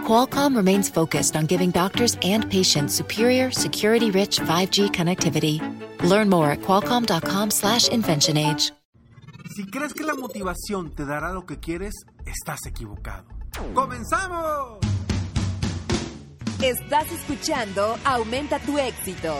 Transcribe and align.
Qualcomm 0.00 0.56
remains 0.56 0.88
focused 0.88 1.36
on 1.36 1.46
giving 1.46 1.70
doctors 1.70 2.16
and 2.22 2.50
patients 2.50 2.94
superior, 2.94 3.50
security-rich 3.50 4.40
5G 4.40 4.90
connectivity. 4.90 5.60
Learn 6.02 6.28
more 6.28 6.50
at 6.50 6.62
qualcomm.com/inventionage. 6.62 8.72
Si 9.54 9.66
crees 9.66 9.92
que 9.92 10.04
la 10.04 10.14
motivación 10.14 10.94
te 10.94 11.04
dará 11.04 11.32
lo 11.32 11.44
que 11.44 11.58
quieres, 11.58 11.92
estás 12.24 12.60
equivocado. 12.66 13.26
¡Comenzamos! 13.74 14.78
Estás 16.62 17.10
escuchando 17.12 17.98
Aumenta 18.04 18.58
tu 18.60 18.78
éxito, 18.78 19.34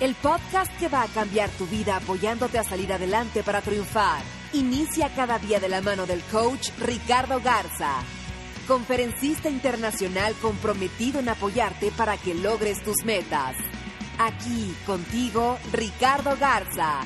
el 0.00 0.14
podcast 0.14 0.72
que 0.78 0.88
va 0.88 1.02
a 1.02 1.08
cambiar 1.08 1.50
tu 1.50 1.66
vida 1.66 1.96
apoyándote 1.96 2.58
a 2.58 2.64
salir 2.64 2.92
adelante 2.92 3.42
para 3.42 3.60
triunfar. 3.60 4.22
Inicia 4.54 5.10
cada 5.14 5.38
día 5.38 5.60
de 5.60 5.68
la 5.68 5.82
mano 5.82 6.06
del 6.06 6.22
coach 6.32 6.70
Ricardo 6.78 7.40
Garza 7.40 8.02
conferencista 8.70 9.50
internacional 9.50 10.32
comprometido 10.40 11.18
en 11.18 11.28
apoyarte 11.28 11.90
para 11.90 12.16
que 12.16 12.36
logres 12.36 12.80
tus 12.84 13.04
metas. 13.04 13.56
Aquí 14.16 14.72
contigo, 14.86 15.58
Ricardo 15.72 16.36
Garza. 16.38 17.00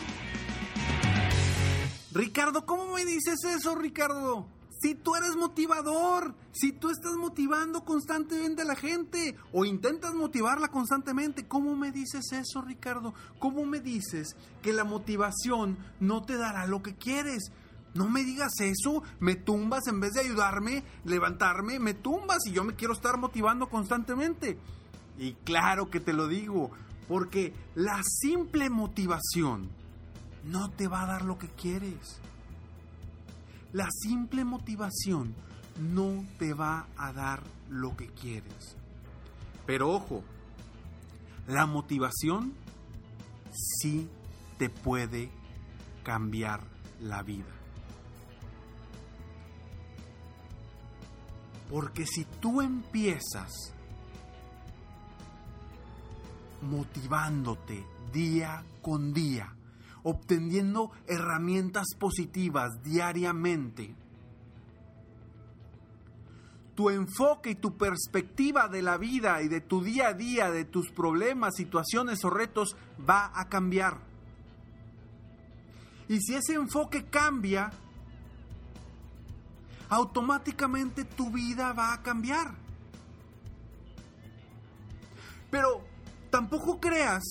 Ricardo, 2.13 2.67
¿cómo 2.67 2.93
me 2.93 3.07
dices 3.07 3.43
eso, 3.45 3.75
Ricardo? 3.77 4.47
Si 4.79 4.95
tú 4.95 5.17
eres 5.17 5.37
motivador, 5.37 6.35
si 6.53 6.73
tú 6.73 6.91
estás 6.91 7.15
motivando 7.15 7.83
constantemente 7.83 8.61
a 8.61 8.67
la 8.67 8.77
gente 8.77 9.35
o 9.51 9.65
intentas 9.65 10.13
motivarla 10.13 10.69
constantemente, 10.69 11.49
¿cómo 11.49 11.75
me 11.77 11.93
dices 11.93 12.31
eso, 12.33 12.61
Ricardo? 12.61 13.15
¿Cómo 13.39 13.65
me 13.65 13.81
dices 13.81 14.37
que 14.61 14.75
la 14.75 14.85
motivación 14.85 15.79
no 15.99 16.25
te 16.25 16.37
dará 16.37 16.67
lo 16.67 16.83
que 16.83 16.95
quieres? 16.95 17.53
No 17.95 18.09
me 18.09 18.25
digas 18.25 18.53
eso, 18.61 19.03
me 19.21 19.37
tumbas 19.37 19.87
en 19.87 20.01
vez 20.01 20.15
de 20.15 20.23
ayudarme, 20.23 20.83
levantarme, 21.05 21.79
me 21.79 21.95
tumbas 21.95 22.39
y 22.47 22.53
yo 22.53 22.65
me 22.65 22.75
quiero 22.75 22.93
estar 22.93 23.19
motivando 23.19 23.69
constantemente. 23.69 24.59
Y 25.17 25.35
claro 25.45 25.91
que 25.91 26.01
te 26.01 26.13
lo 26.13 26.27
digo, 26.27 26.73
porque 27.07 27.55
la 27.77 28.03
simple 28.03 28.69
motivación 28.69 29.69
no 30.45 30.71
te 30.71 30.89
va 30.89 31.03
a 31.03 31.07
dar 31.07 31.25
lo 31.25 31.39
que 31.39 31.49
quieres. 31.49 32.21
La 33.73 33.89
simple 33.91 34.45
motivación 34.45 35.35
no 35.81 36.25
te 36.39 36.53
va 36.53 36.87
a 36.97 37.13
dar 37.13 37.43
lo 37.69 37.97
que 37.97 38.09
quieres. 38.09 38.77
Pero 39.67 39.91
ojo, 39.91 40.23
la 41.47 41.67
motivación 41.67 42.55
sí 43.53 44.09
te 44.59 44.69
puede 44.69 45.31
cambiar 46.03 46.61
la 47.01 47.23
vida. 47.23 47.64
Porque 51.71 52.07
si 52.07 52.25
tú 52.41 52.61
empiezas 52.61 53.73
motivándote 56.63 57.85
día 58.13 58.65
con 58.83 59.13
día, 59.13 59.55
obteniendo 60.03 60.93
herramientas 61.07 61.87
positivas 61.99 62.83
diariamente, 62.83 63.95
tu 66.75 66.91
enfoque 66.91 67.51
y 67.51 67.55
tu 67.55 67.77
perspectiva 67.77 68.69
de 68.69 68.83
la 68.83 68.99
vida 68.99 69.43
y 69.43 69.49
de 69.49 69.61
tu 69.61 69.83
día 69.83 70.09
a 70.09 70.15
día, 70.15 70.51
de 70.51 70.65
tus 70.65 70.91
problemas, 70.91 71.55
situaciones 71.57 72.25
o 72.25 72.31
retos 72.31 72.77
va 73.09 73.31
a 73.35 73.49
cambiar. 73.49 73.99
Y 76.09 76.21
si 76.21 76.35
ese 76.35 76.55
enfoque 76.55 77.05
cambia, 77.05 77.71
automáticamente 79.89 81.05
tu 81.05 81.31
vida 81.31 81.73
va 81.73 81.93
a 81.93 82.03
cambiar. 82.03 82.55
Pero 85.51 85.83
tampoco 86.31 86.81
creas 86.81 87.23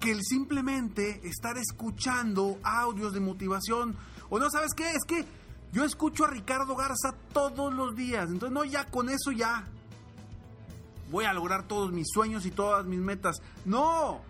que 0.00 0.10
el 0.12 0.22
simplemente 0.22 1.20
estar 1.24 1.56
escuchando 1.58 2.58
audios 2.62 3.12
de 3.12 3.20
motivación, 3.20 3.96
o 4.28 4.38
no 4.38 4.50
sabes 4.50 4.72
qué, 4.74 4.90
es 4.90 5.04
que 5.04 5.24
yo 5.72 5.84
escucho 5.84 6.24
a 6.24 6.30
Ricardo 6.30 6.74
Garza 6.76 7.14
todos 7.32 7.72
los 7.72 7.94
días, 7.94 8.30
entonces 8.30 8.52
no, 8.52 8.64
ya 8.64 8.84
con 8.86 9.08
eso 9.08 9.30
ya 9.32 9.64
voy 11.10 11.24
a 11.24 11.32
lograr 11.32 11.64
todos 11.64 11.92
mis 11.92 12.06
sueños 12.12 12.46
y 12.46 12.50
todas 12.50 12.84
mis 12.86 13.00
metas. 13.00 13.40
No, 13.64 14.20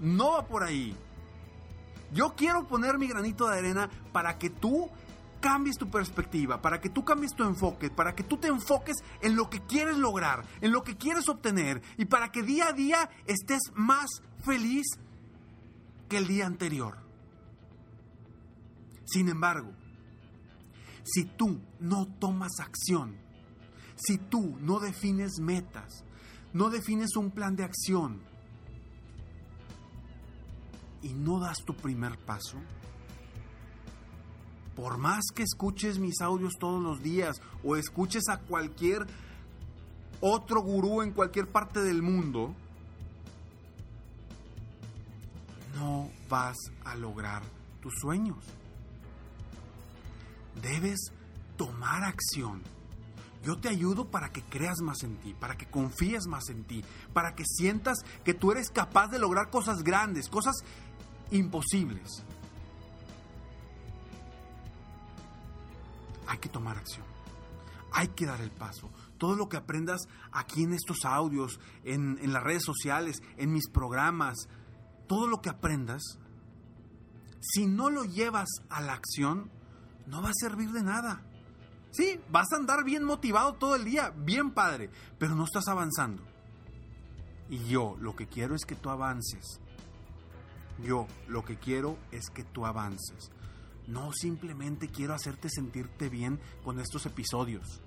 no 0.00 0.32
va 0.32 0.46
por 0.46 0.64
ahí. 0.64 0.96
Yo 2.12 2.34
quiero 2.36 2.66
poner 2.66 2.98
mi 2.98 3.08
granito 3.08 3.48
de 3.48 3.58
arena 3.58 3.88
para 4.12 4.38
que 4.38 4.50
tú 4.50 4.90
cambies 5.40 5.76
tu 5.76 5.90
perspectiva, 5.90 6.62
para 6.62 6.80
que 6.80 6.88
tú 6.88 7.04
cambies 7.04 7.34
tu 7.34 7.42
enfoque, 7.42 7.90
para 7.90 8.14
que 8.14 8.22
tú 8.22 8.36
te 8.36 8.48
enfoques 8.48 8.96
en 9.20 9.34
lo 9.34 9.50
que 9.50 9.60
quieres 9.60 9.96
lograr, 9.96 10.44
en 10.60 10.72
lo 10.72 10.82
que 10.82 10.96
quieres 10.96 11.28
obtener 11.28 11.82
y 11.98 12.04
para 12.04 12.30
que 12.30 12.42
día 12.42 12.68
a 12.68 12.72
día 12.72 13.10
estés 13.26 13.60
más 13.74 14.22
feliz 14.44 14.86
que 16.08 16.18
el 16.18 16.28
día 16.28 16.46
anterior. 16.46 16.98
Sin 19.04 19.28
embargo, 19.28 19.72
si 21.02 21.24
tú 21.24 21.60
no 21.80 22.06
tomas 22.06 22.60
acción, 22.60 23.16
si 23.96 24.18
tú 24.18 24.56
no 24.60 24.78
defines 24.78 25.38
metas, 25.40 26.04
no 26.52 26.70
defines 26.70 27.16
un 27.16 27.30
plan 27.30 27.56
de 27.56 27.64
acción, 27.64 28.22
y 31.02 31.14
no 31.14 31.40
das 31.40 31.58
tu 31.64 31.74
primer 31.74 32.18
paso, 32.18 32.58
por 34.76 34.98
más 34.98 35.26
que 35.34 35.42
escuches 35.42 35.98
mis 35.98 36.20
audios 36.20 36.54
todos 36.58 36.82
los 36.82 37.02
días 37.02 37.40
o 37.62 37.76
escuches 37.76 38.28
a 38.28 38.38
cualquier 38.38 39.06
otro 40.20 40.62
gurú 40.62 41.02
en 41.02 41.12
cualquier 41.12 41.48
parte 41.48 41.80
del 41.80 42.00
mundo, 42.00 42.54
no 45.74 46.10
vas 46.28 46.56
a 46.84 46.94
lograr 46.94 47.42
tus 47.80 47.92
sueños. 48.00 48.38
Debes 50.62 51.12
tomar 51.56 52.04
acción. 52.04 52.62
Yo 53.42 53.58
te 53.58 53.68
ayudo 53.68 54.08
para 54.08 54.30
que 54.30 54.42
creas 54.42 54.80
más 54.80 55.02
en 55.02 55.16
ti, 55.16 55.34
para 55.34 55.56
que 55.56 55.66
confíes 55.66 56.26
más 56.28 56.48
en 56.48 56.62
ti, 56.62 56.84
para 57.12 57.34
que 57.34 57.44
sientas 57.44 57.98
que 58.24 58.34
tú 58.34 58.52
eres 58.52 58.70
capaz 58.70 59.08
de 59.08 59.18
lograr 59.18 59.50
cosas 59.50 59.82
grandes, 59.82 60.28
cosas 60.28 60.54
imposibles. 61.32 62.24
Hay 66.26 66.38
que 66.38 66.48
tomar 66.48 66.76
acción. 66.76 67.04
Hay 67.92 68.08
que 68.08 68.26
dar 68.26 68.40
el 68.40 68.50
paso. 68.50 68.90
Todo 69.18 69.36
lo 69.36 69.48
que 69.48 69.56
aprendas 69.56 70.02
aquí 70.30 70.62
en 70.62 70.72
estos 70.72 71.04
audios, 71.04 71.60
en, 71.84 72.18
en 72.22 72.32
las 72.32 72.42
redes 72.42 72.62
sociales, 72.64 73.22
en 73.36 73.52
mis 73.52 73.68
programas, 73.68 74.48
todo 75.06 75.26
lo 75.26 75.42
que 75.42 75.50
aprendas, 75.50 76.18
si 77.40 77.66
no 77.66 77.90
lo 77.90 78.04
llevas 78.04 78.48
a 78.70 78.80
la 78.80 78.94
acción, 78.94 79.50
no 80.06 80.22
va 80.22 80.30
a 80.30 80.34
servir 80.34 80.70
de 80.70 80.82
nada. 80.82 81.22
Sí, 81.90 82.18
vas 82.30 82.50
a 82.52 82.56
andar 82.56 82.84
bien 82.84 83.04
motivado 83.04 83.54
todo 83.54 83.76
el 83.76 83.84
día, 83.84 84.10
bien 84.16 84.52
padre, 84.52 84.90
pero 85.18 85.34
no 85.34 85.44
estás 85.44 85.68
avanzando. 85.68 86.22
Y 87.50 87.64
yo 87.64 87.96
lo 88.00 88.16
que 88.16 88.26
quiero 88.26 88.54
es 88.54 88.64
que 88.64 88.74
tú 88.74 88.88
avances. 88.88 89.60
Yo 90.78 91.06
lo 91.28 91.44
que 91.44 91.56
quiero 91.56 91.98
es 92.10 92.30
que 92.30 92.44
tú 92.44 92.66
avances. 92.66 93.30
No 93.86 94.12
simplemente 94.12 94.88
quiero 94.88 95.14
hacerte 95.14 95.48
sentirte 95.50 96.08
bien 96.08 96.40
con 96.64 96.80
estos 96.80 97.06
episodios. 97.06 97.80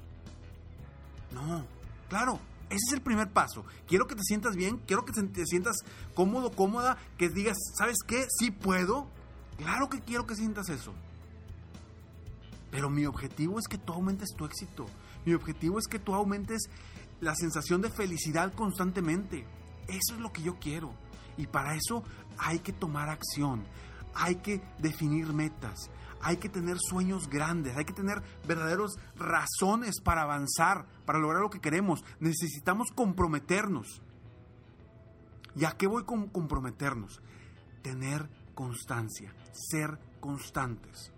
No, 1.33 1.65
claro, 2.09 2.39
ese 2.69 2.79
es 2.87 2.93
el 2.93 3.01
primer 3.01 3.31
paso. 3.31 3.65
Quiero 3.87 4.07
que 4.07 4.15
te 4.15 4.23
sientas 4.23 4.55
bien, 4.55 4.81
quiero 4.85 5.05
que 5.05 5.13
te 5.13 5.45
sientas 5.45 5.77
cómodo, 6.13 6.51
cómoda, 6.51 6.97
que 7.17 7.29
digas, 7.29 7.57
¿sabes 7.77 7.97
qué? 8.05 8.25
Sí 8.39 8.51
puedo. 8.51 9.07
Claro 9.57 9.89
que 9.89 10.01
quiero 10.01 10.25
que 10.25 10.35
sientas 10.35 10.69
eso. 10.69 10.93
Pero 12.71 12.89
mi 12.89 13.05
objetivo 13.05 13.59
es 13.59 13.67
que 13.67 13.77
tú 13.77 13.93
aumentes 13.93 14.29
tu 14.35 14.45
éxito. 14.45 14.85
Mi 15.25 15.33
objetivo 15.33 15.79
es 15.79 15.87
que 15.87 15.99
tú 15.99 16.13
aumentes 16.13 16.69
la 17.21 17.35
sensación 17.35 17.81
de 17.81 17.89
felicidad 17.89 18.53
constantemente. 18.53 19.45
Eso 19.87 20.15
es 20.15 20.19
lo 20.19 20.33
que 20.33 20.41
yo 20.41 20.57
quiero. 20.59 20.93
Y 21.37 21.47
para 21.47 21.75
eso 21.75 22.03
hay 22.37 22.59
que 22.59 22.73
tomar 22.73 23.09
acción, 23.09 23.63
hay 24.13 24.35
que 24.35 24.61
definir 24.79 25.33
metas, 25.33 25.89
hay 26.21 26.37
que 26.37 26.49
tener 26.49 26.77
sueños 26.79 27.29
grandes, 27.29 27.75
hay 27.75 27.85
que 27.85 27.93
tener 27.93 28.21
verdaderos 28.47 28.97
razones 29.15 29.99
para 30.01 30.23
avanzar, 30.23 30.85
para 31.05 31.19
lograr 31.19 31.41
lo 31.41 31.49
que 31.49 31.61
queremos. 31.61 32.03
Necesitamos 32.19 32.89
comprometernos. 32.93 34.01
¿Y 35.55 35.65
a 35.65 35.71
qué 35.71 35.87
voy 35.87 36.03
con 36.03 36.27
comprometernos? 36.27 37.21
tener 37.85 38.27
constancia, 38.55 39.31
ser 39.51 39.99
constantes. 40.19 41.11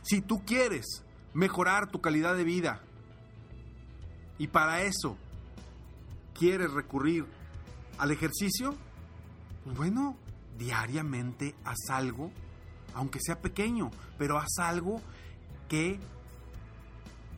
Si 0.00 0.22
tú 0.22 0.46
quieres 0.46 1.04
mejorar 1.34 1.90
tu 1.90 2.00
calidad 2.00 2.34
de 2.34 2.44
vida 2.44 2.80
y 4.38 4.46
para 4.46 4.80
eso 4.80 5.18
quieres 6.32 6.72
recurrir 6.72 7.26
al 7.98 8.10
ejercicio, 8.10 8.74
pues 9.64 9.76
bueno, 9.76 10.16
diariamente 10.58 11.54
haz 11.64 11.90
algo, 11.90 12.30
aunque 12.94 13.20
sea 13.20 13.40
pequeño, 13.40 13.90
pero 14.18 14.38
haz 14.38 14.58
algo 14.58 15.00
que 15.68 15.98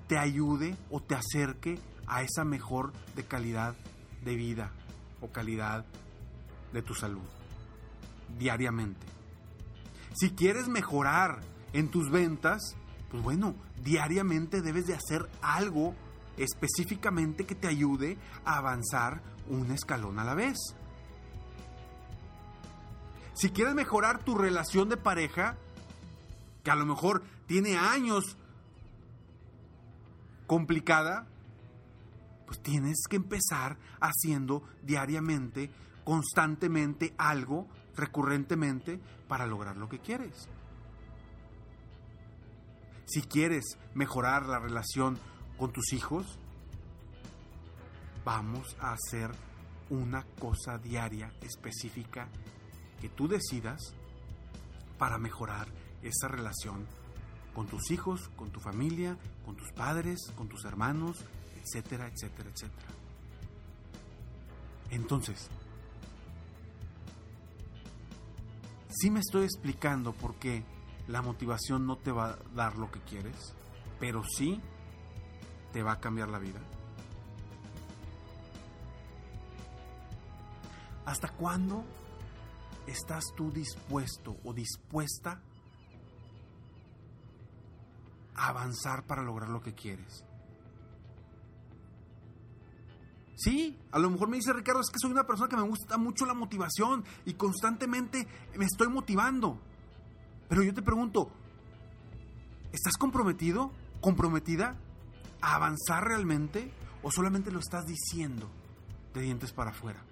te 0.06 0.18
ayude 0.18 0.76
o 0.90 1.00
te 1.00 1.14
acerque 1.14 1.78
a 2.06 2.22
esa 2.22 2.44
mejor 2.44 2.92
de 3.14 3.24
calidad 3.24 3.74
de 4.24 4.34
vida 4.34 4.72
o 5.20 5.30
calidad 5.30 5.84
de 6.72 6.82
tu 6.82 6.94
salud 6.94 7.22
diariamente. 8.38 9.06
Si 10.14 10.30
quieres 10.30 10.68
mejorar 10.68 11.40
en 11.72 11.88
tus 11.88 12.10
ventas, 12.10 12.76
pues 13.10 13.22
bueno, 13.22 13.54
diariamente 13.82 14.60
debes 14.60 14.86
de 14.86 14.94
hacer 14.94 15.28
algo 15.40 15.94
específicamente 16.36 17.46
que 17.46 17.54
te 17.54 17.68
ayude 17.68 18.16
a 18.44 18.58
avanzar 18.58 19.22
un 19.48 19.70
escalón 19.70 20.18
a 20.18 20.24
la 20.24 20.34
vez. 20.34 20.56
Si 23.34 23.50
quieres 23.50 23.74
mejorar 23.74 24.24
tu 24.24 24.36
relación 24.36 24.88
de 24.88 24.96
pareja, 24.96 25.56
que 26.64 26.70
a 26.70 26.76
lo 26.76 26.86
mejor 26.86 27.22
tiene 27.46 27.76
años 27.76 28.36
complicada, 30.46 31.26
pues 32.46 32.60
tienes 32.60 33.04
que 33.08 33.16
empezar 33.16 33.76
haciendo 34.00 34.62
diariamente, 34.82 35.70
constantemente 36.04 37.14
algo, 37.18 37.68
recurrentemente, 37.94 38.98
para 39.28 39.46
lograr 39.46 39.76
lo 39.76 39.88
que 39.88 39.98
quieres. 39.98 40.48
Si 43.06 43.22
quieres 43.22 43.78
mejorar 43.94 44.46
la 44.46 44.58
relación 44.58 45.18
con 45.58 45.72
tus 45.72 45.92
hijos, 45.92 46.38
vamos 48.28 48.76
a 48.78 48.92
hacer 48.92 49.30
una 49.88 50.22
cosa 50.38 50.76
diaria 50.76 51.32
específica 51.40 52.28
que 53.00 53.08
tú 53.08 53.26
decidas 53.26 53.94
para 54.98 55.16
mejorar 55.16 55.66
esa 56.02 56.28
relación 56.28 56.86
con 57.54 57.68
tus 57.68 57.90
hijos, 57.90 58.28
con 58.36 58.50
tu 58.50 58.60
familia, 58.60 59.16
con 59.46 59.56
tus 59.56 59.72
padres, 59.72 60.30
con 60.36 60.46
tus 60.46 60.66
hermanos, 60.66 61.24
etcétera, 61.56 62.06
etcétera, 62.06 62.50
etcétera. 62.50 62.88
Entonces, 64.90 65.48
sí 68.90 69.10
me 69.10 69.20
estoy 69.20 69.44
explicando 69.44 70.12
por 70.12 70.34
qué 70.34 70.64
la 71.06 71.22
motivación 71.22 71.86
no 71.86 71.96
te 71.96 72.12
va 72.12 72.32
a 72.32 72.38
dar 72.54 72.76
lo 72.76 72.90
que 72.90 73.00
quieres, 73.00 73.54
pero 73.98 74.22
sí 74.22 74.60
te 75.72 75.82
va 75.82 75.92
a 75.92 76.00
cambiar 76.00 76.28
la 76.28 76.38
vida. 76.38 76.60
¿Hasta 81.08 81.28
cuándo 81.28 81.84
estás 82.86 83.32
tú 83.34 83.50
dispuesto 83.50 84.36
o 84.44 84.52
dispuesta 84.52 85.40
a 88.34 88.48
avanzar 88.48 89.06
para 89.06 89.22
lograr 89.22 89.48
lo 89.48 89.62
que 89.62 89.72
quieres? 89.72 90.22
Sí, 93.36 93.78
a 93.90 93.98
lo 93.98 94.10
mejor 94.10 94.28
me 94.28 94.36
dice 94.36 94.52
Ricardo, 94.52 94.82
es 94.82 94.90
que 94.90 94.98
soy 95.00 95.10
una 95.10 95.26
persona 95.26 95.48
que 95.48 95.56
me 95.56 95.62
gusta 95.62 95.96
mucho 95.96 96.26
la 96.26 96.34
motivación 96.34 97.02
y 97.24 97.32
constantemente 97.32 98.28
me 98.58 98.66
estoy 98.66 98.88
motivando. 98.88 99.58
Pero 100.50 100.62
yo 100.62 100.74
te 100.74 100.82
pregunto, 100.82 101.30
¿estás 102.70 102.98
comprometido? 102.98 103.72
¿Comprometida 104.02 104.76
a 105.40 105.54
avanzar 105.54 106.04
realmente? 106.04 106.70
¿O 107.02 107.10
solamente 107.10 107.50
lo 107.50 107.60
estás 107.60 107.86
diciendo 107.86 108.46
de 109.14 109.22
dientes 109.22 109.54
para 109.54 109.70
afuera? 109.70 110.04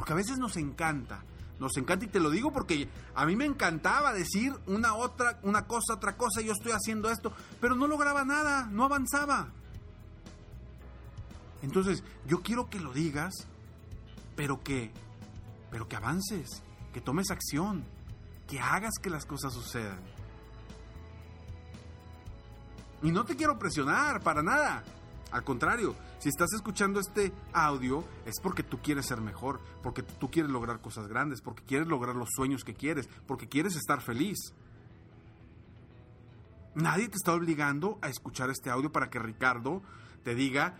Porque 0.00 0.14
a 0.14 0.16
veces 0.16 0.38
nos 0.38 0.56
encanta, 0.56 1.22
nos 1.58 1.76
encanta 1.76 2.06
y 2.06 2.08
te 2.08 2.20
lo 2.20 2.30
digo 2.30 2.54
porque 2.54 2.88
a 3.14 3.26
mí 3.26 3.36
me 3.36 3.44
encantaba 3.44 4.14
decir 4.14 4.54
una 4.66 4.94
otra, 4.94 5.38
una 5.42 5.66
cosa, 5.66 5.92
otra 5.92 6.16
cosa, 6.16 6.40
yo 6.40 6.52
estoy 6.52 6.72
haciendo 6.72 7.10
esto, 7.10 7.34
pero 7.60 7.74
no 7.74 7.86
lograba 7.86 8.24
nada, 8.24 8.66
no 8.72 8.84
avanzaba. 8.84 9.48
Entonces, 11.60 12.02
yo 12.26 12.40
quiero 12.40 12.70
que 12.70 12.80
lo 12.80 12.94
digas, 12.94 13.34
pero 14.36 14.62
que 14.62 14.90
pero 15.70 15.86
que 15.86 15.96
avances, 15.96 16.48
que 16.94 17.02
tomes 17.02 17.30
acción, 17.30 17.84
que 18.48 18.58
hagas 18.58 18.94
que 19.02 19.10
las 19.10 19.26
cosas 19.26 19.52
sucedan. 19.52 20.00
Y 23.02 23.12
no 23.12 23.26
te 23.26 23.36
quiero 23.36 23.58
presionar 23.58 24.22
para 24.22 24.42
nada. 24.42 24.82
Al 25.30 25.44
contrario, 25.44 25.94
si 26.20 26.28
estás 26.28 26.52
escuchando 26.52 27.00
este 27.00 27.32
audio 27.54 28.04
es 28.26 28.40
porque 28.42 28.62
tú 28.62 28.78
quieres 28.82 29.06
ser 29.06 29.22
mejor, 29.22 29.58
porque 29.82 30.02
tú 30.02 30.30
quieres 30.30 30.52
lograr 30.52 30.82
cosas 30.82 31.08
grandes, 31.08 31.40
porque 31.40 31.62
quieres 31.64 31.88
lograr 31.88 32.14
los 32.14 32.28
sueños 32.30 32.62
que 32.62 32.74
quieres, 32.74 33.08
porque 33.26 33.48
quieres 33.48 33.74
estar 33.74 34.02
feliz. 34.02 34.36
Nadie 36.74 37.08
te 37.08 37.16
está 37.16 37.32
obligando 37.32 37.98
a 38.02 38.10
escuchar 38.10 38.50
este 38.50 38.68
audio 38.68 38.92
para 38.92 39.08
que 39.08 39.18
Ricardo 39.18 39.82
te 40.22 40.34
diga 40.34 40.76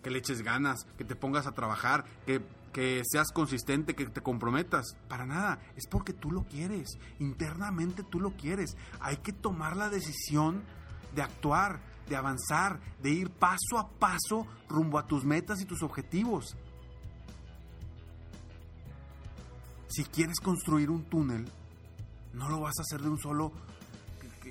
que 0.00 0.10
le 0.10 0.20
eches 0.20 0.42
ganas, 0.42 0.84
que 0.96 1.04
te 1.04 1.16
pongas 1.16 1.48
a 1.48 1.52
trabajar, 1.52 2.04
que, 2.24 2.40
que 2.72 3.02
seas 3.04 3.32
consistente, 3.32 3.96
que 3.96 4.06
te 4.06 4.20
comprometas. 4.20 4.96
Para 5.08 5.26
nada, 5.26 5.58
es 5.74 5.88
porque 5.88 6.12
tú 6.12 6.30
lo 6.30 6.44
quieres, 6.44 6.98
internamente 7.18 8.04
tú 8.04 8.20
lo 8.20 8.30
quieres. 8.36 8.76
Hay 9.00 9.16
que 9.16 9.32
tomar 9.32 9.76
la 9.76 9.88
decisión 9.88 10.62
de 11.16 11.22
actuar, 11.22 11.80
de 12.08 12.16
avanzar, 12.16 12.80
de 13.02 13.10
ir 13.10 13.30
paso 13.30 13.78
a 13.78 13.88
paso 13.88 14.46
rumbo 14.68 14.98
a 14.98 15.06
tus 15.06 15.24
metas 15.24 15.60
y 15.60 15.64
tus 15.64 15.82
objetivos. 15.82 16.56
Si 19.88 20.04
quieres 20.04 20.40
construir 20.40 20.90
un 20.90 21.04
túnel, 21.04 21.50
no 22.32 22.48
lo 22.48 22.60
vas 22.60 22.78
a 22.78 22.82
hacer 22.82 23.02
de 23.02 23.10
un 23.10 23.18
solo 23.18 23.52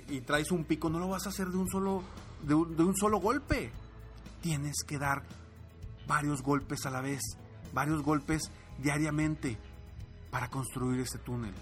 y 0.08 0.22
traes 0.22 0.52
un 0.52 0.66
pico, 0.66 0.90
no 0.90 1.00
lo 1.00 1.10
vas 1.10 1.26
a 1.26 1.30
hacer 1.30 1.48
de 1.48 1.58
un 1.58 1.68
solo 1.68 2.04
de 2.44 2.56
un, 2.56 2.96
solo 2.96 3.20
golpe. 3.20 3.72
Tienes 4.42 4.84
que 4.86 4.98
dar 4.98 5.24
varios 6.08 6.42
golpes 6.42 6.86
a 6.86 6.92
la 6.92 7.02
vez, 7.02 7.22
varios 7.74 8.02
golpes 8.02 8.52
diariamente 8.80 9.58
para 10.32 10.50
construir 10.50 11.02
ese 11.02 11.20
túnel. 11.20 11.54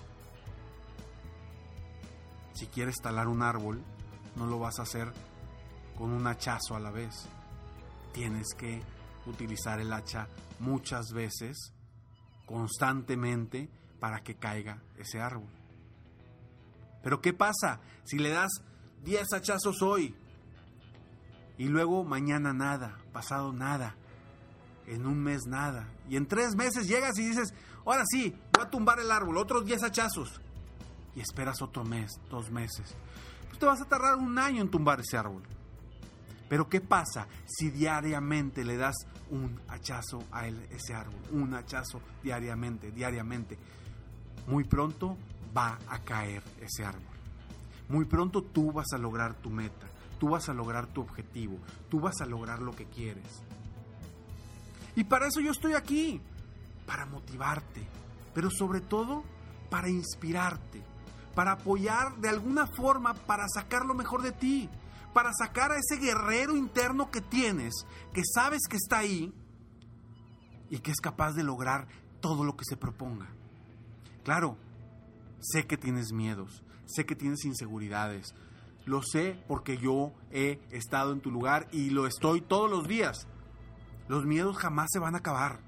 Si 2.53 2.67
quieres 2.67 2.97
talar 3.01 3.27
un 3.27 3.41
árbol, 3.41 3.81
no 4.35 4.45
lo 4.45 4.59
vas 4.59 4.79
a 4.79 4.83
hacer 4.83 5.11
con 5.99 6.11
un 6.13 6.25
hachazo 6.25 6.77
a 6.77 6.79
la 6.79 6.91
vez. 6.91 7.27
Tienes 8.13 8.55
que 8.57 8.81
utilizar 9.27 9.81
el 9.81 9.91
hacha 9.91 10.27
muchas 10.59 11.11
veces, 11.13 11.73
constantemente, 12.45 13.69
para 13.99 14.21
que 14.23 14.35
caiga 14.35 14.81
ese 14.97 15.19
árbol. 15.19 15.49
Pero 17.03 17.21
¿qué 17.21 17.33
pasa 17.33 17.81
si 18.05 18.17
le 18.17 18.29
das 18.29 18.49
10 19.03 19.33
hachazos 19.33 19.81
hoy 19.81 20.15
y 21.57 21.65
luego 21.65 22.05
mañana 22.05 22.53
nada, 22.53 22.97
pasado 23.11 23.51
nada, 23.51 23.95
en 24.87 25.05
un 25.05 25.21
mes 25.21 25.45
nada, 25.45 25.89
y 26.09 26.15
en 26.15 26.25
tres 26.27 26.55
meses 26.55 26.87
llegas 26.87 27.19
y 27.19 27.27
dices, 27.27 27.53
ahora 27.85 28.03
sí, 28.09 28.33
voy 28.53 28.65
a 28.65 28.69
tumbar 28.69 28.99
el 28.99 29.11
árbol, 29.11 29.37
otros 29.37 29.65
10 29.65 29.83
hachazos, 29.83 30.39
y 31.13 31.19
esperas 31.19 31.61
otro 31.61 31.83
mes, 31.83 32.19
dos 32.29 32.49
meses? 32.49 32.95
Pues 33.47 33.59
te 33.59 33.65
vas 33.65 33.81
a 33.81 33.85
tardar 33.85 34.15
un 34.15 34.39
año 34.39 34.61
en 34.61 34.71
tumbar 34.71 35.01
ese 35.01 35.17
árbol. 35.17 35.43
Pero 36.49 36.67
¿qué 36.67 36.81
pasa 36.81 37.27
si 37.45 37.69
diariamente 37.69 38.65
le 38.65 38.75
das 38.75 38.95
un 39.29 39.61
hachazo 39.67 40.23
a 40.31 40.47
ese 40.47 40.95
árbol? 40.95 41.21
Un 41.31 41.53
hachazo 41.53 42.01
diariamente, 42.23 42.91
diariamente. 42.91 43.57
Muy 44.47 44.63
pronto 44.63 45.15
va 45.55 45.77
a 45.87 45.99
caer 45.99 46.43
ese 46.59 46.83
árbol. 46.83 47.03
Muy 47.87 48.05
pronto 48.05 48.41
tú 48.41 48.71
vas 48.71 48.91
a 48.93 48.97
lograr 48.97 49.35
tu 49.35 49.51
meta, 49.51 49.87
tú 50.19 50.29
vas 50.29 50.49
a 50.49 50.53
lograr 50.53 50.87
tu 50.87 51.01
objetivo, 51.01 51.57
tú 51.89 51.99
vas 51.99 52.19
a 52.21 52.25
lograr 52.25 52.61
lo 52.61 52.75
que 52.75 52.85
quieres. 52.85 53.43
Y 54.95 55.03
para 55.03 55.27
eso 55.27 55.39
yo 55.39 55.51
estoy 55.51 55.73
aquí, 55.73 56.19
para 56.85 57.05
motivarte, 57.05 57.81
pero 58.33 58.49
sobre 58.49 58.81
todo 58.81 59.23
para 59.69 59.89
inspirarte, 59.89 60.81
para 61.35 61.53
apoyar 61.53 62.15
de 62.17 62.29
alguna 62.29 62.65
forma, 62.65 63.13
para 63.13 63.45
sacar 63.47 63.85
lo 63.85 63.93
mejor 63.93 64.23
de 64.23 64.31
ti, 64.31 64.69
para 65.13 65.31
sacar 65.33 65.71
a 65.71 65.77
ese 65.77 65.97
guerrero 65.97 66.55
interno 66.55 67.11
que 67.11 67.21
tienes, 67.21 67.85
que 68.13 68.21
sabes 68.23 68.61
que 68.69 68.77
está 68.77 68.99
ahí 68.99 69.33
y 70.69 70.79
que 70.79 70.91
es 70.91 70.99
capaz 71.01 71.33
de 71.33 71.43
lograr 71.43 71.87
todo 72.21 72.43
lo 72.43 72.55
que 72.55 72.65
se 72.65 72.77
proponga. 72.77 73.27
Claro, 74.23 74.57
sé 75.39 75.65
que 75.65 75.77
tienes 75.77 76.11
miedos, 76.11 76.63
sé 76.85 77.05
que 77.05 77.15
tienes 77.15 77.45
inseguridades, 77.45 78.35
lo 78.85 79.01
sé 79.03 79.41
porque 79.47 79.77
yo 79.77 80.13
he 80.31 80.59
estado 80.71 81.13
en 81.13 81.21
tu 81.21 81.31
lugar 81.31 81.67
y 81.71 81.89
lo 81.89 82.07
estoy 82.07 82.41
todos 82.41 82.69
los 82.69 82.87
días. 82.87 83.27
Los 84.07 84.25
miedos 84.25 84.57
jamás 84.57 84.87
se 84.91 84.99
van 84.99 85.15
a 85.15 85.19
acabar. 85.19 85.59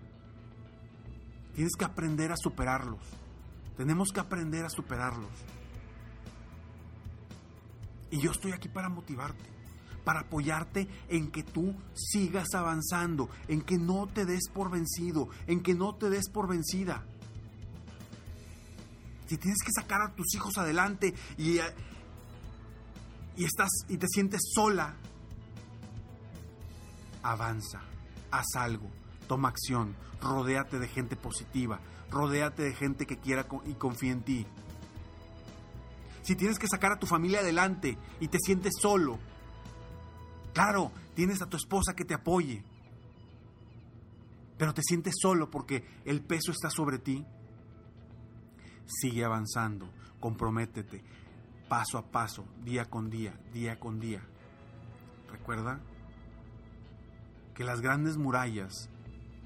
Tienes 1.54 1.74
que 1.78 1.86
aprender 1.86 2.32
a 2.32 2.38
superarlos. 2.38 3.02
Tenemos 3.78 4.10
que 4.12 4.20
aprender 4.20 4.66
a 4.66 4.70
superarlos. 4.70 5.30
Y 8.12 8.20
yo 8.20 8.32
estoy 8.32 8.52
aquí 8.52 8.68
para 8.68 8.90
motivarte, 8.90 9.50
para 10.04 10.22
apoyarte 10.22 10.88
en 11.08 11.32
que 11.32 11.44
tú 11.44 11.74
sigas 11.94 12.54
avanzando, 12.54 13.30
en 13.48 13.62
que 13.62 13.78
no 13.78 14.08
te 14.08 14.26
des 14.26 14.50
por 14.54 14.70
vencido, 14.70 15.30
en 15.48 15.64
que 15.64 15.74
no 15.74 15.96
te 15.96 16.10
des 16.10 16.30
por 16.30 16.48
vencida. 16.48 17.06
Si 19.28 19.38
tienes 19.38 19.64
que 19.64 19.72
sacar 19.72 20.02
a 20.02 20.14
tus 20.14 20.36
hijos 20.36 20.58
adelante 20.58 21.14
y, 21.38 21.60
y 23.38 23.46
estás 23.46 23.70
y 23.88 23.96
te 23.96 24.08
sientes 24.08 24.42
sola, 24.54 24.98
avanza, 27.24 27.82
haz 28.30 28.56
algo, 28.56 28.90
toma 29.28 29.48
acción, 29.48 29.96
rodéate 30.22 30.80
de 30.80 30.90
gente 30.90 31.16
positiva, 31.16 31.80
rodéate 32.10 32.64
de 32.64 32.74
gente 32.74 33.06
que 33.06 33.20
quiera 33.20 33.48
y 33.66 33.74
confíe 33.76 34.12
en 34.12 34.22
ti. 34.22 34.46
Si 36.22 36.36
tienes 36.36 36.60
que 36.60 36.68
sacar 36.68 36.92
a 36.92 37.00
tu 37.00 37.08
familia 37.08 37.40
adelante 37.40 37.98
y 38.20 38.28
te 38.28 38.38
sientes 38.40 38.74
solo, 38.80 39.20
claro, 40.54 40.92
tienes 41.16 41.42
a 41.42 41.48
tu 41.48 41.58
esposa 41.58 41.96
que 41.96 42.06
te 42.06 42.14
apoye, 42.14 42.64
pero 44.58 44.74
te 44.74 44.84
sientes 44.84 45.16
solo 45.20 45.50
porque 45.50 45.84
el 46.06 46.22
peso 46.22 46.52
está 46.52 46.70
sobre 46.70 47.00
ti, 47.00 47.26
sigue 48.86 49.26
avanzando, 49.26 49.90
comprométete, 50.20 51.04
paso 51.68 51.98
a 51.98 52.12
paso, 52.12 52.46
día 52.64 52.86
con 52.86 53.10
día, 53.10 53.40
día 53.54 53.80
con 53.80 54.00
día. 54.00 54.22
Recuerda 55.32 55.80
que 57.56 57.64
las 57.64 57.82
grandes 57.82 58.18
murallas 58.18 58.90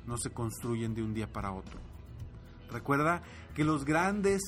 no 0.05 0.17
se 0.17 0.31
construyen 0.31 0.93
de 0.93 1.03
un 1.03 1.13
día 1.13 1.31
para 1.31 1.51
otro. 1.51 1.79
Recuerda 2.69 3.21
que 3.53 3.63
los 3.63 3.85
grandes 3.85 4.41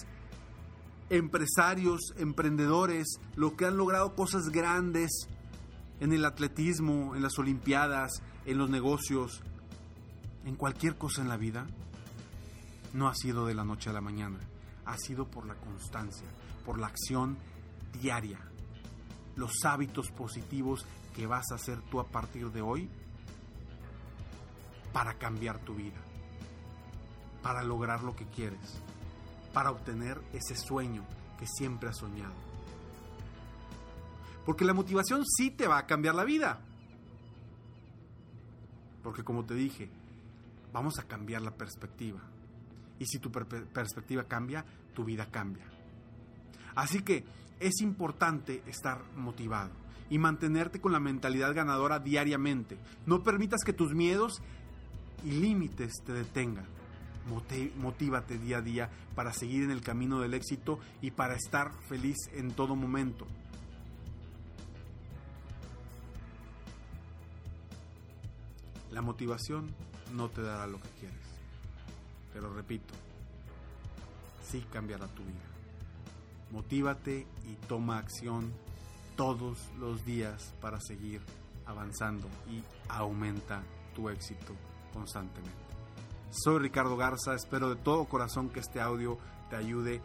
empresarios, 1.10 2.14
emprendedores, 2.18 3.20
lo 3.36 3.56
que 3.56 3.66
han 3.66 3.78
logrado 3.78 4.16
cosas 4.16 4.50
grandes 4.50 5.28
en 6.00 6.14
el 6.14 6.26
atletismo, 6.26 7.16
en 7.16 7.24
las 7.24 7.40
olimpiadas, 7.40 8.22
en 8.46 8.58
los 8.58 8.70
negocios, 8.70 9.42
en 10.46 10.56
cualquier 10.56 10.98
cosa 10.98 11.22
en 11.22 11.30
la 11.30 11.38
vida, 11.38 11.66
no 12.94 13.08
ha 13.08 13.16
sido 13.16 13.46
de 13.46 13.54
la 13.54 13.64
noche 13.64 13.90
a 13.90 13.94
la 13.94 14.02
mañana, 14.02 14.40
ha 14.86 14.98
sido 14.98 15.26
por 15.26 15.46
la 15.46 15.56
constancia, 15.56 16.28
por 16.66 16.80
la 16.80 16.88
acción 16.88 17.38
diaria, 18.02 18.40
los 19.36 19.52
hábitos 19.66 20.12
positivos 20.12 20.86
que 21.16 21.28
vas 21.28 21.52
a 21.52 21.56
hacer 21.56 21.82
tú 21.90 22.00
a 22.00 22.08
partir 22.08 22.52
de 22.52 22.62
hoy 22.62 22.90
para 24.94 25.16
cambiar 25.16 25.60
tu 25.60 25.76
vida, 25.76 26.00
para 27.42 27.64
lograr 27.64 28.04
lo 28.04 28.16
que 28.16 28.26
quieres, 28.26 28.82
para 29.58 29.72
obtener 29.72 30.22
ese 30.34 30.56
sueño 30.56 31.04
que 31.40 31.48
siempre 31.48 31.90
has 31.90 31.98
soñado. 31.98 32.36
Porque 34.46 34.66
la 34.66 34.76
motivación 34.76 35.24
sí 35.26 35.50
te 35.50 35.66
va 35.66 35.80
a 35.80 35.88
cambiar 35.88 36.14
la 36.14 36.26
vida. 36.26 36.60
Porque 39.02 39.24
como 39.24 39.46
te 39.46 39.56
dije, 39.56 39.90
vamos 40.72 41.00
a 41.00 41.08
cambiar 41.08 41.42
la 41.42 41.50
perspectiva. 41.50 42.20
Y 43.00 43.08
si 43.08 43.18
tu 43.18 43.32
perspectiva 43.32 44.26
cambia, 44.26 44.64
tu 44.94 45.04
vida 45.04 45.26
cambia. 45.32 45.66
Así 46.76 47.02
que 47.02 47.26
es 47.60 47.82
importante 47.82 48.62
estar 48.68 49.02
motivado 49.16 49.72
y 50.12 50.20
mantenerte 50.20 50.80
con 50.80 50.92
la 50.92 51.00
mentalidad 51.00 51.56
ganadora 51.56 51.98
diariamente. 51.98 52.78
No 53.08 53.24
permitas 53.24 53.64
que 53.66 53.74
tus 53.74 53.96
miedos 53.96 54.40
y 55.26 55.32
límites 55.32 55.94
te 56.06 56.14
detengan. 56.14 56.78
Motívate 57.28 58.38
día 58.38 58.58
a 58.58 58.62
día 58.62 58.90
para 59.16 59.34
seguir 59.34 59.64
en 59.64 59.72
el 59.72 59.82
camino 59.82 60.20
del 60.20 60.34
éxito 60.34 60.80
y 61.02 61.12
para 61.12 61.36
estar 61.36 61.72
feliz 61.88 62.18
en 62.34 62.52
todo 62.52 62.76
momento. 62.76 63.28
La 68.92 69.02
motivación 69.02 69.68
no 70.14 70.30
te 70.30 70.42
dará 70.42 70.66
lo 70.66 70.82
que 70.82 70.90
quieres, 71.00 71.26
pero 72.34 72.54
repito, 72.54 72.94
sí 74.44 74.66
cambiará 74.72 75.08
tu 75.08 75.24
vida. 75.24 75.48
Motívate 76.52 77.28
y 77.46 77.56
toma 77.68 77.98
acción 77.98 78.54
todos 79.18 79.58
los 79.80 80.06
días 80.06 80.54
para 80.62 80.80
seguir 80.80 81.22
avanzando 81.66 82.28
y 82.50 82.64
aumenta 82.88 83.62
tu 83.94 84.10
éxito 84.10 84.56
constantemente. 84.94 85.67
Soy 86.30 86.60
Ricardo 86.60 86.98
Garza, 86.98 87.34
espero 87.34 87.70
de 87.70 87.78
todo 87.78 88.06
corazón 88.06 88.50
que 88.50 88.60
este 88.60 88.82
audio 88.82 89.18
te 89.50 89.56
ayude 89.56 90.02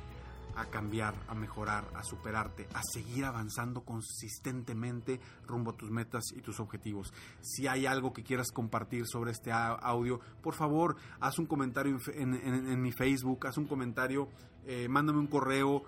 a 0.55 0.67
cambiar, 0.67 1.15
a 1.29 1.35
mejorar, 1.35 1.85
a 1.95 2.05
superarte, 2.05 2.69
a 2.75 2.83
seguir 2.83 3.25
avanzando 3.25 3.81
consistentemente 3.83 5.21
rumbo 5.47 5.73
a 5.73 5.77
tus 5.77 5.91
metas 5.91 6.25
y 6.37 6.41
tus 6.41 6.61
objetivos. 6.61 7.13
Si 7.41 7.67
hay 7.67 7.87
algo 7.87 8.13
que 8.13 8.23
quieras 8.23 8.53
compartir 8.53 9.07
sobre 9.07 9.33
este 9.33 9.51
audio, 9.51 10.21
por 10.43 10.55
favor, 10.55 10.97
haz 11.21 11.39
un 11.41 11.47
comentario 11.47 11.99
en, 12.15 12.81
mi 12.81 12.93
Facebook, 12.93 13.47
haz 13.49 13.59
un 13.59 13.67
comentario, 13.67 14.29
eh, 14.65 14.89
mándame 14.89 15.19
un 15.19 15.27
correo, 15.27 15.83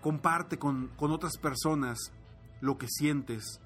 comparte 0.00 0.58
con, 0.58 0.88
con 0.96 1.12
otras 1.12 1.36
personas 1.38 1.98
lo 2.60 2.78
que 2.78 2.88
sientes, 2.88 3.60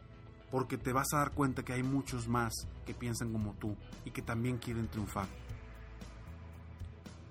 porque 0.50 0.76
te 0.76 0.92
vas 0.92 1.14
a 1.14 1.18
dar 1.18 1.32
cuenta 1.32 1.64
que 1.64 1.72
hay 1.72 1.82
muchos 1.82 2.28
más 2.28 2.52
que 2.84 2.92
piensan 2.92 3.32
como 3.32 3.54
tú 3.54 3.74
y 4.04 4.10
que 4.10 4.20
también 4.20 4.58
quieren 4.58 4.88
triunfar. 4.88 5.26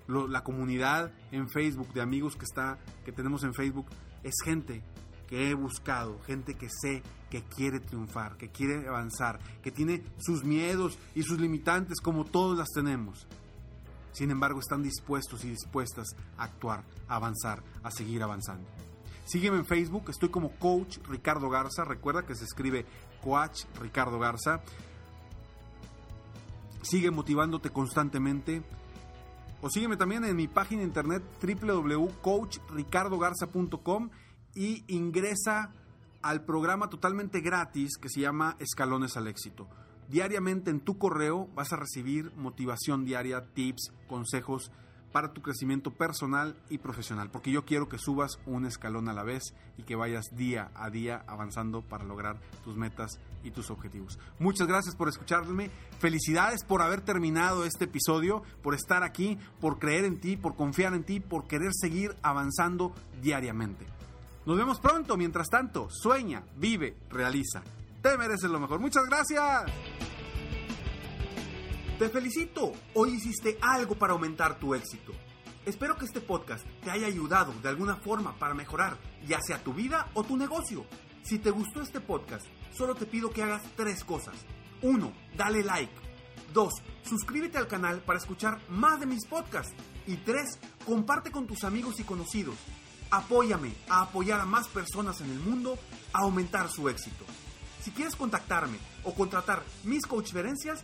La 0.07 0.43
comunidad 0.43 1.11
en 1.31 1.49
Facebook 1.49 1.93
de 1.93 2.01
amigos 2.01 2.35
que 2.35 2.45
está 2.45 2.77
que 3.03 3.11
tenemos 3.11 3.43
en 3.43 3.53
Facebook 3.53 3.87
es 4.23 4.35
gente 4.43 4.83
que 5.27 5.49
he 5.49 5.53
buscado, 5.53 6.19
gente 6.25 6.55
que 6.55 6.67
sé 6.69 7.01
que 7.29 7.43
quiere 7.43 7.79
triunfar, 7.79 8.37
que 8.37 8.49
quiere 8.49 8.87
avanzar, 8.87 9.39
que 9.61 9.71
tiene 9.71 10.03
sus 10.19 10.43
miedos 10.43 10.97
y 11.15 11.23
sus 11.23 11.39
limitantes 11.39 11.99
como 11.99 12.25
todos 12.25 12.57
las 12.57 12.69
tenemos. 12.69 13.27
Sin 14.11 14.31
embargo, 14.31 14.59
están 14.59 14.81
dispuestos 14.81 15.43
y 15.43 15.49
dispuestas 15.49 16.07
a 16.37 16.43
actuar, 16.43 16.83
a 17.07 17.15
avanzar, 17.15 17.61
a 17.83 17.91
seguir 17.91 18.23
avanzando. 18.23 18.65
Sígueme 19.25 19.57
en 19.57 19.65
Facebook, 19.65 20.09
estoy 20.09 20.29
como 20.29 20.51
Coach 20.51 20.99
Ricardo 21.09 21.49
Garza. 21.49 21.83
Recuerda 21.83 22.25
que 22.25 22.35
se 22.35 22.45
escribe 22.45 22.85
Coach 23.21 23.63
Ricardo 23.81 24.19
Garza. 24.19 24.61
Sigue 26.83 27.11
motivándote 27.11 27.71
constantemente. 27.71 28.61
O 29.65 29.69
sígueme 29.71 29.97
también 29.97 30.23
en 30.23 30.35
mi 30.35 30.47
página 30.47 30.83
internet 30.83 31.23
www.coachricardogarza.com 31.41 34.11
y 34.53 34.83
ingresa 34.87 35.73
al 36.21 36.45
programa 36.45 36.87
totalmente 36.87 37.41
gratis 37.41 37.97
que 37.97 38.09
se 38.09 38.19
llama 38.19 38.57
Escalones 38.59 39.17
al 39.17 39.25
Éxito. 39.25 39.67
Diariamente 40.07 40.69
en 40.69 40.81
tu 40.81 40.99
correo 40.99 41.47
vas 41.55 41.73
a 41.73 41.77
recibir 41.77 42.31
motivación 42.35 43.05
diaria, 43.05 43.41
tips, 43.55 43.91
consejos 44.07 44.71
para 45.15 45.31
tu 45.31 45.41
crecimiento 45.41 45.91
personal 45.91 46.57
y 46.69 46.77
profesional, 46.77 47.29
porque 47.31 47.49
yo 47.49 47.63
quiero 47.63 47.87
que 47.87 47.97
subas 47.97 48.37
un 48.45 48.65
escalón 48.65 49.07
a 49.07 49.13
la 49.13 49.23
vez 49.23 49.53
y 49.77 49.83
que 49.83 49.95
vayas 49.95 50.35
día 50.35 50.71
a 50.75 50.89
día 50.89 51.23
avanzando 51.25 51.81
para 51.81 52.03
lograr 52.03 52.37
tus 52.65 52.75
metas 52.75 53.21
y 53.41 53.51
tus 53.51 53.71
objetivos. 53.71 54.19
Muchas 54.39 54.67
gracias 54.67 54.93
por 54.93 55.07
escucharme, 55.07 55.71
felicidades 55.99 56.65
por 56.65 56.81
haber 56.81 56.99
terminado 56.99 57.63
este 57.63 57.85
episodio, 57.85 58.43
por 58.61 58.75
estar 58.75 59.03
aquí, 59.03 59.39
por 59.61 59.79
creer 59.79 60.03
en 60.03 60.19
ti, 60.19 60.35
por 60.35 60.57
confiar 60.57 60.93
en 60.93 61.05
ti, 61.05 61.21
por 61.21 61.47
querer 61.47 61.71
seguir 61.71 62.13
avanzando 62.21 62.93
diariamente. 63.21 63.85
Nos 64.45 64.57
vemos 64.57 64.81
pronto, 64.81 65.15
mientras 65.15 65.47
tanto, 65.47 65.87
sueña, 65.89 66.43
vive, 66.57 66.97
realiza. 67.09 67.63
Te 68.01 68.17
mereces 68.17 68.51
lo 68.51 68.59
mejor. 68.59 68.81
Muchas 68.81 69.05
gracias. 69.05 69.71
Te 71.99 72.09
felicito, 72.09 72.73
hoy 72.93 73.13
hiciste 73.13 73.57
algo 73.61 73.95
para 73.95 74.11
aumentar 74.11 74.59
tu 74.59 74.75
éxito. 74.75 75.13
Espero 75.65 75.95
que 75.95 76.03
este 76.03 76.19
podcast 76.19 76.65
te 76.83 76.91
haya 76.91 77.07
ayudado 77.07 77.53
de 77.63 77.69
alguna 77.69 77.95
forma 77.95 78.37
para 78.37 78.53
mejorar 78.53 78.97
ya 79.25 79.39
sea 79.39 79.63
tu 79.63 79.73
vida 79.73 80.09
o 80.13 80.25
tu 80.25 80.35
negocio. 80.35 80.85
Si 81.23 81.39
te 81.39 81.51
gustó 81.51 81.81
este 81.81 82.01
podcast, 82.01 82.45
solo 82.73 82.95
te 82.95 83.05
pido 83.05 83.29
que 83.29 83.43
hagas 83.43 83.63
tres 83.77 84.03
cosas. 84.03 84.35
1. 84.81 85.13
Dale 85.37 85.63
like. 85.63 85.93
2. 86.53 86.73
Suscríbete 87.03 87.57
al 87.57 87.69
canal 87.69 88.01
para 88.01 88.19
escuchar 88.19 88.59
más 88.67 88.99
de 88.99 89.05
mis 89.05 89.25
podcasts. 89.25 89.73
Y 90.05 90.17
3. 90.17 90.59
Comparte 90.85 91.31
con 91.31 91.47
tus 91.47 91.63
amigos 91.63 91.97
y 92.01 92.03
conocidos. 92.03 92.57
Apóyame 93.09 93.71
a 93.87 94.01
apoyar 94.01 94.41
a 94.41 94.45
más 94.45 94.67
personas 94.67 95.21
en 95.21 95.29
el 95.29 95.39
mundo 95.39 95.79
a 96.11 96.23
aumentar 96.23 96.69
su 96.69 96.89
éxito. 96.89 97.23
Si 97.81 97.91
quieres 97.91 98.17
contactarme 98.17 98.79
o 99.03 99.13
contratar 99.13 99.63
mis 99.85 100.05
coachferencias, 100.05 100.83